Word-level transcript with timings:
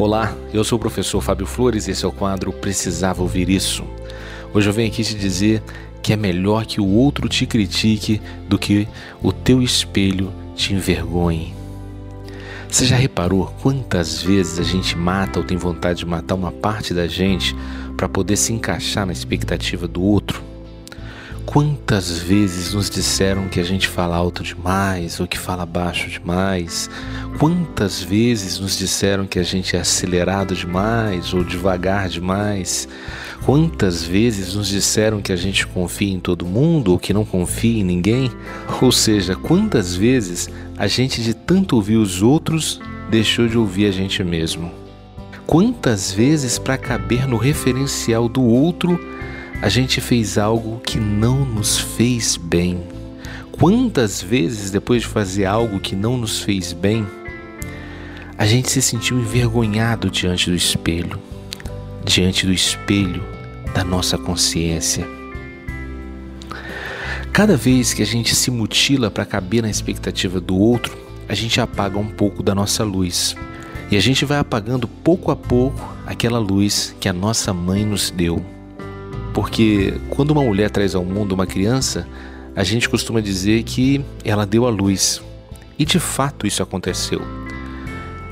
Olá, 0.00 0.34
eu 0.50 0.64
sou 0.64 0.78
o 0.78 0.80
professor 0.80 1.20
Fábio 1.20 1.44
Flores 1.44 1.86
e 1.86 1.90
esse 1.90 2.06
é 2.06 2.08
o 2.08 2.12
quadro 2.12 2.54
Precisava 2.54 3.20
Ouvir 3.20 3.50
Isso. 3.50 3.84
Hoje 4.54 4.66
eu 4.66 4.72
venho 4.72 4.88
aqui 4.88 5.04
te 5.04 5.14
dizer 5.14 5.62
que 6.02 6.14
é 6.14 6.16
melhor 6.16 6.64
que 6.64 6.80
o 6.80 6.86
outro 6.86 7.28
te 7.28 7.44
critique 7.44 8.18
do 8.48 8.58
que 8.58 8.88
o 9.22 9.30
teu 9.30 9.60
espelho 9.60 10.32
te 10.56 10.72
envergonhe. 10.72 11.54
Você 12.66 12.86
já 12.86 12.96
reparou 12.96 13.54
quantas 13.60 14.22
vezes 14.22 14.58
a 14.58 14.62
gente 14.62 14.96
mata 14.96 15.38
ou 15.38 15.44
tem 15.44 15.58
vontade 15.58 15.98
de 15.98 16.06
matar 16.06 16.34
uma 16.34 16.50
parte 16.50 16.94
da 16.94 17.06
gente 17.06 17.54
para 17.94 18.08
poder 18.08 18.38
se 18.38 18.54
encaixar 18.54 19.04
na 19.04 19.12
expectativa 19.12 19.86
do 19.86 20.02
outro? 20.02 20.49
Quantas 21.50 22.16
vezes 22.16 22.74
nos 22.74 22.88
disseram 22.88 23.48
que 23.48 23.58
a 23.58 23.64
gente 23.64 23.88
fala 23.88 24.14
alto 24.14 24.44
demais 24.44 25.18
ou 25.18 25.26
que 25.26 25.36
fala 25.36 25.66
baixo 25.66 26.08
demais? 26.08 26.88
Quantas 27.40 28.00
vezes 28.00 28.60
nos 28.60 28.78
disseram 28.78 29.26
que 29.26 29.36
a 29.36 29.42
gente 29.42 29.74
é 29.74 29.80
acelerado 29.80 30.54
demais 30.54 31.34
ou 31.34 31.42
devagar 31.42 32.08
demais? 32.08 32.86
Quantas 33.44 34.04
vezes 34.04 34.54
nos 34.54 34.68
disseram 34.68 35.20
que 35.20 35.32
a 35.32 35.36
gente 35.36 35.66
confia 35.66 36.14
em 36.14 36.20
todo 36.20 36.46
mundo 36.46 36.92
ou 36.92 37.00
que 37.00 37.12
não 37.12 37.24
confia 37.24 37.80
em 37.80 37.84
ninguém? 37.84 38.30
Ou 38.80 38.92
seja, 38.92 39.34
quantas 39.34 39.96
vezes 39.96 40.48
a 40.78 40.86
gente, 40.86 41.20
de 41.20 41.34
tanto 41.34 41.74
ouvir 41.74 41.96
os 41.96 42.22
outros, 42.22 42.80
deixou 43.10 43.48
de 43.48 43.58
ouvir 43.58 43.86
a 43.86 43.90
gente 43.90 44.22
mesmo? 44.22 44.70
Quantas 45.48 46.12
vezes, 46.12 46.60
para 46.60 46.78
caber 46.78 47.26
no 47.26 47.36
referencial 47.36 48.28
do 48.28 48.40
outro, 48.40 49.00
a 49.62 49.68
gente 49.68 50.00
fez 50.00 50.38
algo 50.38 50.80
que 50.80 50.98
não 50.98 51.44
nos 51.44 51.78
fez 51.78 52.36
bem. 52.36 52.82
Quantas 53.52 54.22
vezes, 54.22 54.70
depois 54.70 55.02
de 55.02 55.08
fazer 55.08 55.44
algo 55.44 55.78
que 55.78 55.94
não 55.94 56.16
nos 56.16 56.40
fez 56.40 56.72
bem, 56.72 57.06
a 58.38 58.46
gente 58.46 58.70
se 58.70 58.80
sentiu 58.80 59.18
envergonhado 59.18 60.10
diante 60.10 60.48
do 60.48 60.56
espelho, 60.56 61.20
diante 62.02 62.46
do 62.46 62.52
espelho 62.52 63.22
da 63.74 63.84
nossa 63.84 64.16
consciência. 64.16 65.06
Cada 67.30 67.54
vez 67.54 67.92
que 67.92 68.02
a 68.02 68.06
gente 68.06 68.34
se 68.34 68.50
mutila 68.50 69.10
para 69.10 69.26
caber 69.26 69.62
na 69.62 69.68
expectativa 69.68 70.40
do 70.40 70.56
outro, 70.56 70.96
a 71.28 71.34
gente 71.34 71.60
apaga 71.60 71.98
um 71.98 72.08
pouco 72.08 72.42
da 72.42 72.54
nossa 72.54 72.82
luz. 72.82 73.36
E 73.90 73.96
a 73.96 74.00
gente 74.00 74.24
vai 74.24 74.38
apagando 74.38 74.88
pouco 74.88 75.30
a 75.30 75.36
pouco 75.36 75.80
aquela 76.06 76.38
luz 76.38 76.94
que 76.98 77.10
a 77.10 77.12
nossa 77.12 77.52
mãe 77.52 77.84
nos 77.84 78.10
deu. 78.10 78.42
Porque 79.40 79.94
quando 80.10 80.32
uma 80.32 80.42
mulher 80.42 80.68
traz 80.68 80.94
ao 80.94 81.02
mundo 81.02 81.32
uma 81.32 81.46
criança, 81.46 82.06
a 82.54 82.62
gente 82.62 82.86
costuma 82.86 83.22
dizer 83.22 83.62
que 83.62 84.04
ela 84.22 84.44
deu 84.44 84.66
a 84.66 84.70
luz. 84.70 85.22
E 85.78 85.84
de 85.86 85.98
fato 85.98 86.46
isso 86.46 86.62
aconteceu. 86.62 87.22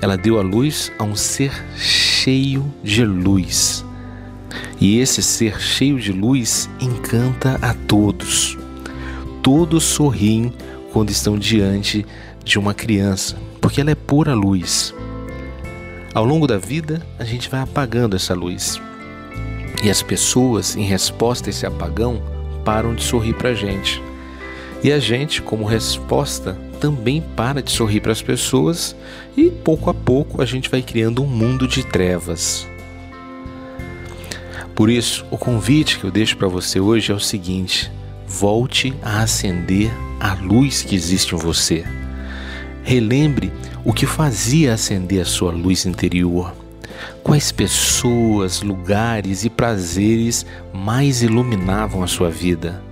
Ela 0.00 0.16
deu 0.16 0.38
a 0.38 0.42
luz 0.42 0.90
a 0.98 1.04
um 1.04 1.14
ser 1.14 1.52
cheio 1.76 2.64
de 2.82 3.04
luz. 3.04 3.84
E 4.80 4.98
esse 4.98 5.22
ser 5.22 5.60
cheio 5.60 6.00
de 6.00 6.10
luz 6.10 6.70
encanta 6.80 7.58
a 7.60 7.74
todos. 7.74 8.56
Todos 9.42 9.84
sorriem 9.84 10.54
quando 10.90 11.10
estão 11.10 11.38
diante 11.38 12.06
de 12.42 12.58
uma 12.58 12.72
criança, 12.72 13.36
porque 13.60 13.82
ela 13.82 13.90
é 13.90 13.94
pura 13.94 14.32
luz. 14.32 14.94
Ao 16.14 16.24
longo 16.24 16.46
da 16.46 16.56
vida, 16.56 17.06
a 17.18 17.24
gente 17.24 17.50
vai 17.50 17.60
apagando 17.60 18.16
essa 18.16 18.32
luz. 18.32 18.80
E 19.84 19.90
as 19.90 20.02
pessoas, 20.02 20.74
em 20.76 20.82
resposta 20.82 21.48
a 21.48 21.50
esse 21.50 21.66
apagão, 21.66 22.22
param 22.64 22.94
de 22.94 23.04
sorrir 23.04 23.34
para 23.34 23.50
a 23.50 23.54
gente. 23.54 24.02
E 24.82 24.90
a 24.90 24.98
gente, 24.98 25.42
como 25.42 25.66
resposta, 25.66 26.56
também 26.80 27.22
para 27.36 27.62
de 27.62 27.70
sorrir 27.70 28.00
para 28.00 28.10
as 28.10 28.22
pessoas 28.22 28.96
e 29.36 29.50
pouco 29.50 29.90
a 29.90 29.94
pouco 29.94 30.40
a 30.40 30.46
gente 30.46 30.70
vai 30.70 30.80
criando 30.80 31.22
um 31.22 31.26
mundo 31.26 31.68
de 31.68 31.84
trevas. 31.84 32.66
Por 34.74 34.88
isso, 34.88 35.26
o 35.30 35.36
convite 35.36 35.98
que 35.98 36.04
eu 36.04 36.10
deixo 36.10 36.38
para 36.38 36.48
você 36.48 36.80
hoje 36.80 37.12
é 37.12 37.14
o 37.14 37.20
seguinte: 37.20 37.92
volte 38.26 38.94
a 39.02 39.20
acender 39.20 39.92
a 40.18 40.32
luz 40.32 40.82
que 40.82 40.96
existe 40.96 41.34
em 41.34 41.38
você. 41.38 41.84
Relembre 42.82 43.52
o 43.84 43.92
que 43.92 44.06
fazia 44.06 44.72
acender 44.72 45.20
a 45.20 45.26
sua 45.26 45.52
luz 45.52 45.84
interior. 45.84 46.63
Quais 47.22 47.50
pessoas, 47.50 48.62
lugares 48.62 49.44
e 49.44 49.50
prazeres 49.50 50.44
mais 50.72 51.22
iluminavam 51.22 52.02
a 52.02 52.06
sua 52.06 52.30
vida? 52.30 52.82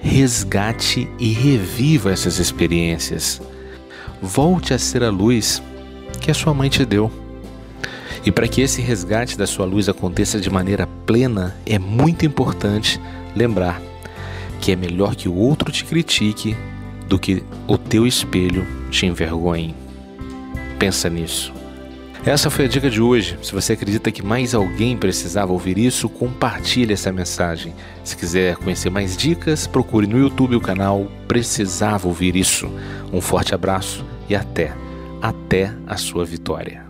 Resgate 0.00 1.08
e 1.18 1.32
reviva 1.32 2.12
essas 2.12 2.38
experiências. 2.38 3.40
Volte 4.22 4.72
a 4.72 4.78
ser 4.78 5.02
a 5.02 5.10
luz 5.10 5.62
que 6.20 6.30
a 6.30 6.34
sua 6.34 6.54
mãe 6.54 6.68
te 6.68 6.84
deu. 6.84 7.10
E 8.24 8.32
para 8.32 8.48
que 8.48 8.60
esse 8.60 8.80
resgate 8.80 9.38
da 9.38 9.46
sua 9.46 9.64
luz 9.66 9.88
aconteça 9.88 10.40
de 10.40 10.50
maneira 10.50 10.86
plena, 11.06 11.54
é 11.64 11.78
muito 11.78 12.26
importante 12.26 13.00
lembrar 13.34 13.80
que 14.60 14.72
é 14.72 14.76
melhor 14.76 15.14
que 15.14 15.28
o 15.28 15.34
outro 15.34 15.70
te 15.70 15.84
critique 15.84 16.56
do 17.08 17.18
que 17.18 17.42
o 17.68 17.78
teu 17.78 18.06
espelho 18.06 18.66
te 18.90 19.06
envergonhe. 19.06 19.74
Pensa 20.78 21.08
nisso. 21.08 21.55
Essa 22.24 22.50
foi 22.50 22.64
a 22.64 22.68
dica 22.68 22.90
de 22.90 23.00
hoje. 23.00 23.38
Se 23.42 23.52
você 23.52 23.74
acredita 23.74 24.10
que 24.10 24.22
mais 24.22 24.54
alguém 24.54 24.96
precisava 24.96 25.52
ouvir 25.52 25.78
isso, 25.78 26.08
compartilhe 26.08 26.92
essa 26.92 27.12
mensagem. 27.12 27.74
Se 28.02 28.16
quiser 28.16 28.56
conhecer 28.56 28.90
mais 28.90 29.16
dicas, 29.16 29.66
procure 29.66 30.06
no 30.06 30.18
YouTube 30.18 30.56
o 30.56 30.60
canal 30.60 31.06
Precisava 31.28 32.08
Ouvir 32.08 32.36
Isso. 32.36 32.70
Um 33.12 33.20
forte 33.20 33.54
abraço 33.54 34.04
e 34.28 34.34
até, 34.34 34.72
até 35.20 35.72
a 35.86 35.96
sua 35.96 36.24
vitória. 36.24 36.85